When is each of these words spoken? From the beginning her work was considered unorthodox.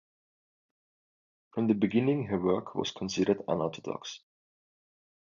From 1.51 1.67
the 1.67 1.75
beginning 1.75 2.23
her 2.23 2.39
work 2.39 2.73
was 2.73 2.89
considered 2.89 3.43
unorthodox. 3.47 4.21